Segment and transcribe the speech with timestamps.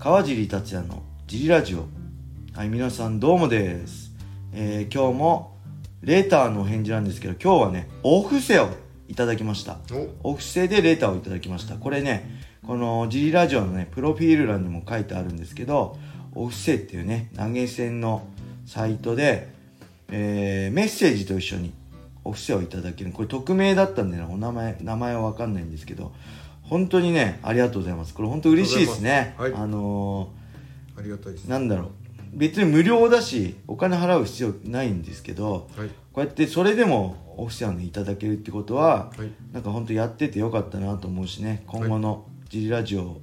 [0.00, 1.84] 川尻達也のジリラジオ。
[2.54, 4.12] はい皆さんどうもです、
[4.54, 5.58] えー今日も
[6.00, 8.70] レーターのお返事なんですけど今日はねお布施を
[9.08, 9.76] いただきました。
[10.22, 10.30] お。
[10.30, 11.74] お布施でレーターをいただきました。
[11.74, 15.98] これねこのジリラジオのねプロフィール欄にも書いてあるんですけど
[16.34, 18.26] お布施っていうね投げ銭の
[18.64, 19.52] サイトで、
[20.08, 21.74] えーメッセージと一緒に
[22.24, 23.12] お布施をいただける。
[23.12, 26.14] これ匿名だったんでねお名前名前は分かんないんですけど
[26.70, 28.14] 本当にねありがとうございます。
[28.14, 29.34] これ本当嬉しいですね。
[29.36, 29.52] はい。
[29.52, 30.30] あの
[30.96, 31.48] ありがたいです。
[31.48, 31.90] ーなんだろう。
[32.32, 35.88] 別に無料だしお金払う必要ないんですけどはい。
[36.12, 39.30] こうやってそれでもお布施をねいただけるってことははい。
[39.52, 41.64] なんか本当やっててよかったなと思うしね。
[41.66, 43.20] 今後のジリラジオを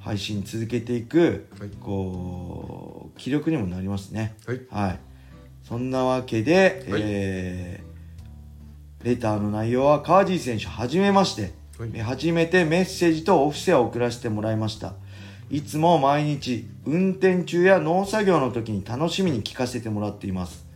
[0.00, 1.70] 配信続けていく、はい。
[1.80, 4.34] こう気力にもなりますね。
[4.46, 4.60] はい。
[4.70, 5.00] はい。
[5.62, 7.02] そんなわけで、はい。
[7.04, 7.88] えー
[9.02, 11.52] レターの内容は川尻選手はじめまして、
[12.02, 14.94] 初めてメッセージとお布施を送らせてもらいました。
[15.50, 20.66] いつも毎日運転中や農作業の時に楽しみに聞かせてもらっています、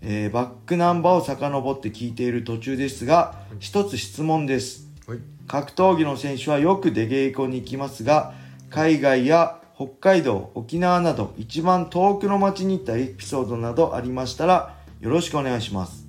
[0.00, 4.88] えーバックナンバーを遡って聞いている途中ですが一つ質問です。
[5.06, 5.18] はい。
[5.46, 8.34] 格闘技の選手はよく出稽古に行きますが
[8.70, 16.06] 海外や北海道沖縄など一番遠くの町に行ったエピソードなどありましたらよろしくお願いします。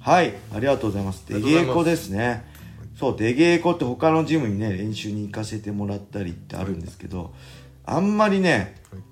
[0.00, 0.34] はい。
[0.54, 1.24] ありがとうございます。
[1.28, 2.44] 出稽古ですね
[2.98, 7.32] そう出稽古って他のジムにね練習に行かせてもらったりってあるんですけど
[7.86, 9.02] あんまりねはい。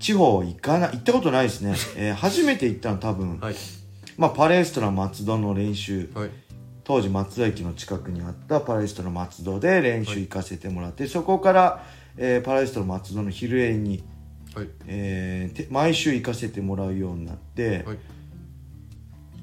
[0.00, 3.54] 地方行かない行ったことないですね、 えー初めて行ったの多分、はい。
[4.16, 6.30] まあパレストラ松戸の練習はい。
[6.82, 11.84] 当時松戸駅の近くにあったパレストの松戸で練習行かせてもらって、そこから、
[12.16, 14.02] えーパレストの松戸の昼宴に、
[14.54, 14.68] はい。
[14.86, 17.98] えーて毎週行かせてもらうようになって、はい。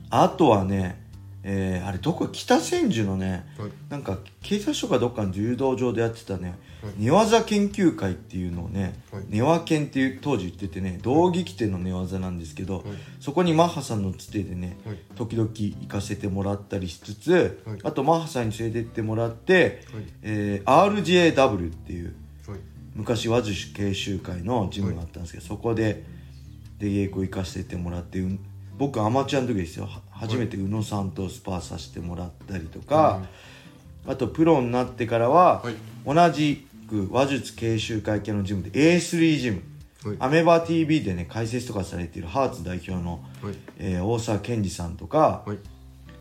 [0.09, 1.06] あとはね、
[1.43, 3.71] えーあれどこ北千住のねはい。
[3.89, 6.93] なんか警察署かどっかの柔道場でやってたね、はい。
[6.97, 9.23] 寝技研究会っていうのをね、はい。
[9.29, 12.83] 寝技研っていう当時言っててね道着着ての寝技なんですけど、はい。
[13.19, 14.97] そこにマッハさんのつてでね、はい。
[15.15, 17.77] 時々行かせてもらったりしつつ、はい。
[17.83, 20.03] あとマッハさんに連れてってもらって、はい。
[20.23, 22.15] えー RJW っていう
[22.47, 22.59] はい。
[22.93, 26.03] 昔和寿司研修会のジムがあったんですけど、そこで
[26.79, 28.39] 出稽古行かせてもらってうん
[28.77, 29.85] 僕アマチュアの時ですよ。
[29.85, 33.21] は初めて宇野さんとスパーさせてもらったりとか、
[34.07, 35.75] あとプロになってからは、はい。
[36.05, 39.61] 同じく話術研修会系のジムで A3 ジム、
[40.03, 40.17] はい。
[40.19, 43.55] アメバ TV でね解説とかされているハーツ代表の、はい。
[43.77, 45.57] えー大沢健二さんとか、はい。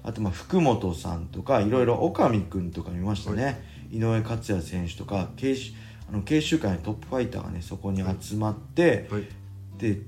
[0.02, 1.70] あとまあ福本さんとかい。
[1.70, 5.72] ろいろ岡見君とか見ましたね、井上克也選手とか研修
[6.08, 9.22] あの研修会のトップファイターがねそこに集まって、はい。
[9.22, 9.24] っ
[9.78, 10.00] て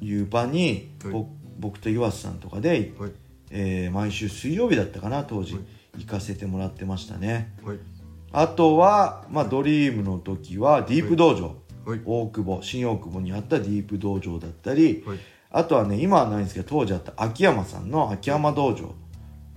[0.00, 1.12] いう場に、はい。
[1.12, 1.26] ぼ
[1.60, 3.12] 僕と岩瀬さんとかで、はい。
[3.52, 5.62] えー毎週水曜日だったかな当時、はい。
[6.00, 7.52] 行かせてもらってましたね。
[7.64, 7.78] はい。
[8.32, 12.00] あとは、まあ、ドリームの時はディープ道場、はい。
[12.04, 15.18] 大久保新大久保にあったディープ道場だったり、はい。
[15.50, 18.94] あとはね今はないんですけど当時あった秋山さんの秋山道場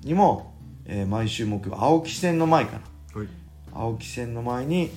[0.03, 0.55] にも、
[0.85, 2.79] えー毎週木曜青木線の前か
[3.13, 3.19] な。
[3.19, 3.27] はい。
[3.73, 4.89] 青木線の前に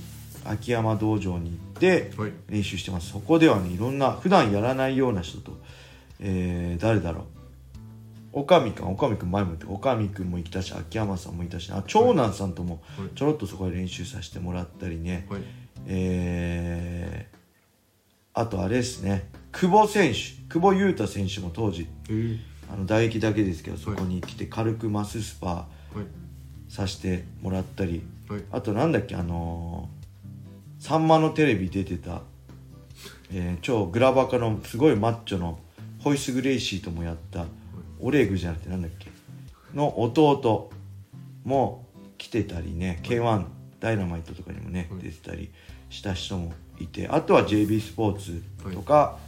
[0.44, 2.32] 秋山道場に行ってはい。
[2.48, 3.10] 練習してます。
[3.10, 5.52] そこではねいろんな普段やらないような人と、
[6.20, 7.24] えー誰だろう。
[8.32, 13.08] 岡見君岡見君前も言って岡見君もいたし秋山さんもいたしあ長男さんともはい。
[13.14, 15.42] ちょろっとそこで練習させてもらったりね、はい。
[15.86, 17.36] えー
[18.38, 19.30] あとあれですね。
[19.50, 20.18] 久保選手。
[20.52, 22.38] 久保優太選手も当時えー。
[22.70, 26.68] あの唾液だけですけどそこに来て軽くマススパはい。
[26.68, 28.02] させてもらったり。
[28.28, 28.42] はい。
[28.52, 32.20] あとなんだっけあのーさんまのテレビ出てた、
[33.32, 35.58] えー超グラバカのすごいマッチョの
[36.06, 37.46] ホイス・グレイシーともやった
[37.98, 39.10] オレグじゃなくてなんだっけ？
[39.74, 40.70] の弟
[41.42, 41.84] も
[42.16, 43.44] 来てたりね K1
[43.80, 45.02] ダイナマイトとかにもねはい。
[45.02, 45.50] 出てたり
[45.90, 48.40] した人もいてあとは JB スポーツ
[48.72, 49.18] とか、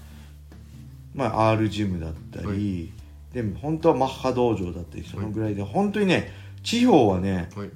[1.17, 3.35] まあ、R ジムだったり、はい。
[3.35, 7.71] でも本当はマッハ道場だったりそのぐらいで、本当にね地方はねはい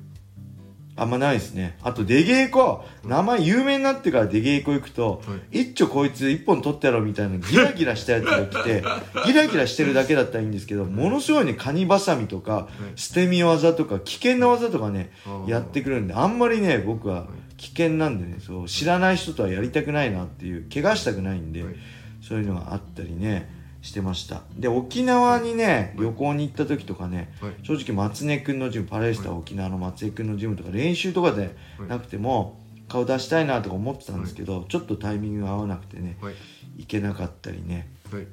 [0.95, 1.79] あんまないですね。
[1.83, 8.85] あと、出稽古、名前有名になってから出稽古行くと、は一丁こいつ一本取ってやろうみたいなギラギラしたやつが来て、
[9.25, 15.11] ギラギラしてるだけだったらいいんですけど、ものすごいね、カニバサミとか、捨て身技とか、危険な技とかね、
[15.47, 21.75] やってくるんで、あんまりね、僕は危険なんでね、そう、知らない人とはやりたくないなっていう、怪我したくないんで、はい。
[22.23, 24.43] そういうのがあったりね、してました。
[24.57, 27.55] で、沖縄にね、旅行に行った時とかね、はい。
[27.63, 31.55] 正直松根君のジムパレスタ沖縄の松江君のジムとか練習とかで
[31.89, 32.59] なくても
[32.89, 36.35] 顔出したいなとか思ってたんですけど、ちょっとタイミングが合わなくてねはい。
[36.77, 37.91] 行けなかったりね。
[38.11, 38.27] はい。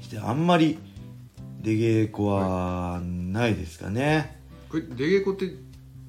[0.00, 0.78] してあんまり
[1.60, 5.52] 出稽古はないですかね、これ出稽古って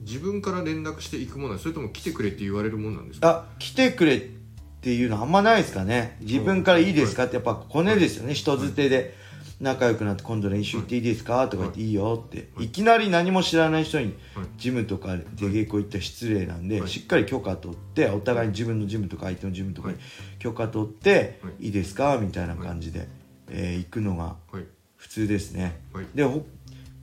[0.02, 3.30] 自分から連絡していくものそれとも来てくれって言われるもんなんですか？
[3.30, 4.39] あ来てくれって
[4.80, 6.18] っていうのあんまないですかね。
[6.22, 7.26] 自分からいいですか？
[7.26, 8.34] ってやっぱコネですよね。
[8.34, 9.14] 人づてで
[9.60, 11.50] 仲良くなって今度練習行っていいですか？
[11.50, 12.48] とか言っていいよって。
[12.60, 12.70] い。
[12.70, 14.46] きなり何も知らない人にはい。
[14.58, 16.90] ジムとか出稽古行ったら失礼なんではい。
[16.90, 20.04] しっかり許可取ってお互いに自分のジムとか相手のジムとかにはい。
[20.40, 21.66] 許可取ってはい。
[21.66, 22.18] いいですか？
[22.18, 23.10] みたいな感じで
[23.50, 24.64] えー行くのがはい。
[24.96, 25.82] 普通ですね。
[25.92, 26.06] はい。
[26.16, 26.46] でほ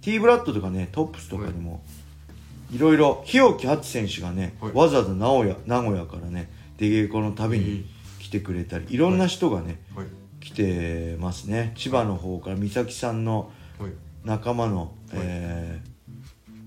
[0.00, 1.84] T ブラッドとかねトップスとかにも
[2.73, 2.78] い。
[2.78, 4.73] ろいろ日置初選手がね、はい。
[4.73, 7.87] わざわざ名古屋名古屋からね出稽古のたびに
[8.20, 10.06] 来てくれたりいろんな人がね、はい。
[10.40, 11.73] 来てますね。
[11.76, 13.93] 千葉の方から美咲さんのはい。
[14.25, 15.96] 仲間の、えー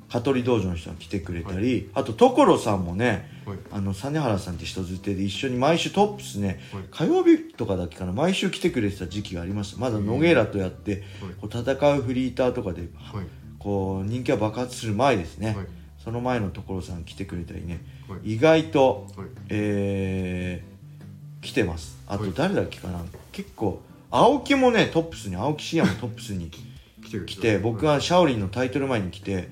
[0.10, 3.58] 香取道場の人が来てくれたり、あと所さんもねはい。
[3.72, 6.84] あの実原さんって人づてで一緒に毎週トップスね、はい。
[6.90, 11.04] 火曜日とかだっけかな毎週来てくれてた時期がありましたまだ野ゲラとやって、
[11.40, 13.26] こう戦うフリーターとかで、はい。
[13.60, 15.68] こう人気が爆発する前ですね、はい
[16.04, 18.36] その前の所さん来てくれたりね、はい。
[18.36, 19.28] 意外と、はい。
[19.50, 20.80] えー
[21.42, 21.98] 来てます。
[22.08, 22.34] あとはい。
[22.36, 23.02] 誰だっけかな、
[23.32, 23.82] 結構
[24.12, 26.52] 青木もねトップスに青木真也もトップスに
[27.26, 29.46] 来て僕がシャオリンのタイトル前に来てはい。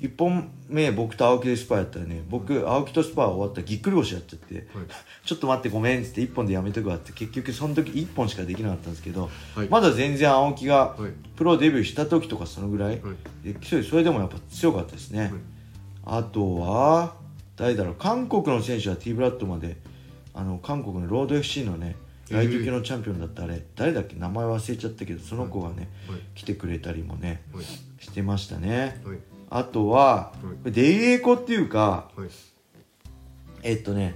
[0.00, 4.64] 1本目僕と青木でスパやったらね僕青木とスパ終わったらぎっくり腰やっちゃってはい。
[5.24, 9.68] ちょっと待ってごめんっつって1本でやめとくわって結局その時1本しかできなかったんですけど、はい。
[9.68, 11.12] まだ全然青木がはい。
[11.36, 13.52] プロデビューした時とかそのぐらい、はい。
[13.52, 15.30] でそれでもやっぱ強かったですね、はい
[16.08, 17.14] あとは
[17.56, 19.76] 誰だろう韓国の選手は T ブラッドまで
[20.34, 21.96] あの韓国のロード FC のね
[22.30, 26.20] ライト級のチャンピオンだったあれ誰だっけ名前忘れちゃったけどその子がね、はい。
[26.34, 27.64] 来てくれたりもねはい。
[27.64, 29.00] してましたね。
[29.04, 29.18] はい。
[29.50, 30.32] あとは、
[30.62, 32.28] デイエコっていうかはい。
[33.62, 34.14] えっとね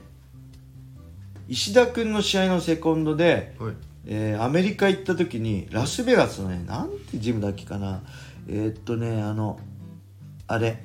[1.49, 3.75] 石田君の試合のセコンドで、はい。
[4.07, 8.03] えーアメリカ行った時にラスベガスのねなんてジムだっけかな。
[8.49, 9.59] えーっとねあの
[10.47, 10.83] あれ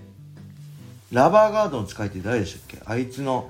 [1.12, 2.82] ラバーガードの使い手誰でしたっけ？
[2.86, 3.50] あいつの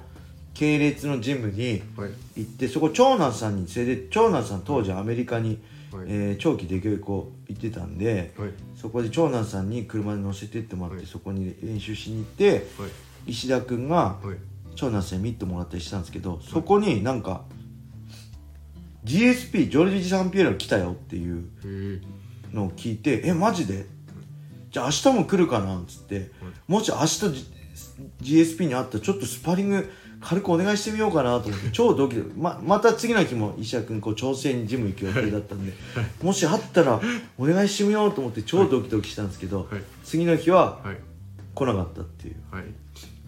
[0.54, 2.12] 系列のジムにはい。
[2.36, 5.60] 行ってそこ長男さんに連れて長男さん当時アメリカに、
[5.92, 6.06] はい。
[6.08, 8.50] えー長期出稽古行ってたんではい。
[8.76, 11.08] そこで長男さんに車に乗せてってもらって、はい。
[11.08, 12.62] そこに練習しに行ってはい。
[13.32, 14.38] 石田君がはい。
[14.76, 17.42] 長男さんにミットもらったりしたんですけどそこになんか
[19.06, 21.50] GSP ジョルジ・サンピエロ来たよっていう
[22.54, 23.88] のを聞いて「えマジで？
[24.78, 26.30] じゃあ明日も来るかな?」っつって
[26.68, 27.48] もし明日
[28.22, 29.90] GSP に会ったらちょっとスパリング
[30.22, 35.74] 軽くお願いしてみようかなと思って 超ドキドキままた次の日も石田君こう調整にジム行く予定だったんで
[36.22, 37.02] もし会ったら
[37.40, 39.82] お願いしてみようと思って超ドキドキしたんですけど、はい。
[40.04, 40.98] 次の日ははい。
[41.56, 42.36] 来なかったっていう。
[42.52, 42.64] はい。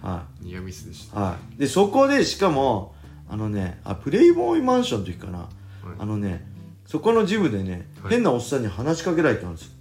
[0.02, 0.46] はい。
[0.46, 1.20] ニアミスでした。
[1.20, 2.94] はい、でそこでしかも
[3.28, 5.50] あのねあプレイボーイマンションの時かな、
[5.98, 6.48] あのね
[6.86, 8.14] そこのジムでね、はい。
[8.14, 9.70] 変なおっさんに話しかけられたんですよ。
[9.70, 9.79] はい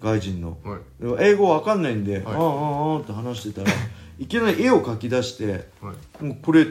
[0.00, 0.58] 外人の。
[0.64, 1.18] はい。
[1.18, 2.24] で英語わかんないんで、はい。
[2.24, 3.72] ああああああって話してたら
[4.18, 6.24] いきなり絵を描き出してはい。
[6.24, 6.66] もうこれ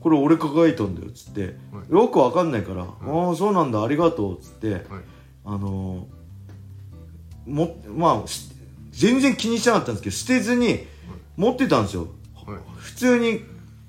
[0.00, 1.92] これ俺描いたんだよっつって、はい。
[1.92, 4.82] よくわかんないから、ああそうなんだありがとうっつって、はい。
[5.44, 6.16] あのー
[7.46, 8.50] もまあし
[8.90, 10.84] 全然気にしてなかったんですけど捨てずに
[11.36, 12.08] 持ってたんですよ。
[12.46, 12.58] はい。
[12.76, 13.42] 普通に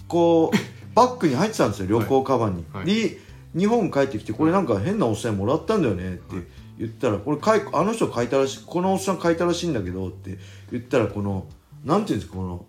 [0.07, 0.57] こう
[0.95, 2.85] バッグに入ってたんですよ旅行カバンに、はい。
[2.85, 3.17] で
[3.57, 6.35] 日本帰ってきてこれなんか変なおっさんにもらったんだよねって
[6.77, 10.37] 言ったらこれかいあの人書いたらしいこのおっさん書いたらしいんだけどって
[10.71, 11.45] 言ったらこの
[11.83, 12.65] なんていうんですかこの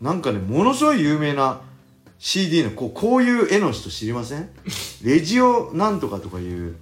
[0.00, 1.60] なんかねものすごい有名な
[2.18, 4.48] CD のこうこういう絵の人知りません？
[5.04, 6.76] レジオなんとかとかいう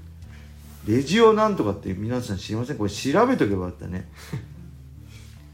[0.87, 2.77] レジオなんとかって皆さん知りません？
[2.79, 4.09] これ調べとけばよかったね。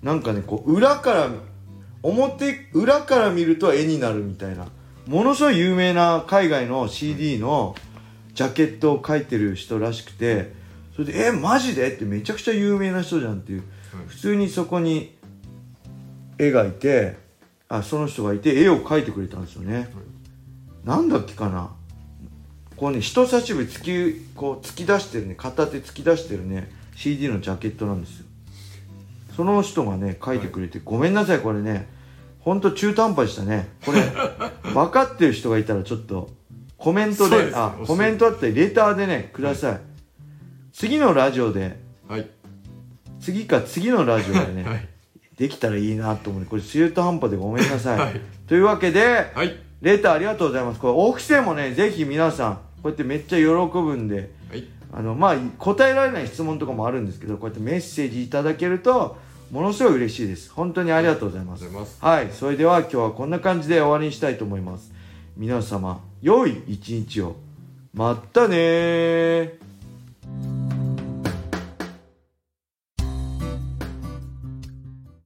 [0.03, 1.31] なんかねこう裏から
[2.03, 4.69] 表裏から見ると絵になるみたいな
[5.07, 7.75] ものすごい有名な海外の CD の
[8.35, 10.53] ジャケットを描いてる人らしくて
[10.97, 13.59] それで「えマジで?」ってめちゃくちゃ有名な人じゃんっていう。
[13.59, 13.67] はい
[14.09, 15.15] 普通にそこに
[16.39, 17.17] 絵がいて
[17.69, 19.89] あその人がいて絵を描いてくれたんですよね、
[20.85, 21.71] なんだっけかな？
[22.77, 25.35] こうね人差し指突きこう突き出してるね。
[25.35, 26.71] 片手突き出してるね。
[26.95, 28.27] CD のジャケットなんですよ。
[29.35, 31.89] その人がね書いてくれて、ごめんなさいこれね。
[32.41, 33.69] ほんと中途半端でしたね。
[33.85, 34.01] これ
[34.75, 36.31] 分かってる人がいたらちょっと
[36.77, 39.81] コメントであコメントあったりレターでねください、
[40.77, 42.29] 次のラジオではい。
[43.19, 44.87] 次か次のラジオでね、はい。
[45.39, 46.45] できたらいいなと思う。
[46.45, 48.21] これ中途半端でごめんなさい、はい。
[48.47, 49.57] というわけで、はい。
[49.81, 50.81] レターありがとうございます。
[50.81, 54.65] これオフセもねぜひ皆さんこうやってめっちゃ喜ぶんではい。
[54.93, 59.17] あのまあ答えられない質問とかもあるんですけどこうやってメッセージいただけると
[59.51, 60.53] ものすごい嬉しいです。
[60.53, 61.65] 本当にありがとうございます。
[61.65, 61.95] ありがとうござい。
[61.95, 62.37] ますはい。
[62.39, 64.93] それでは今日はこんな感じで終わりにしたいと思います。
[65.39, 67.37] 皆様良い一日を。
[67.95, 69.66] まったねー